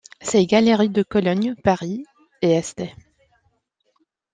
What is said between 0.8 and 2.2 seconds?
de Cologne, Paris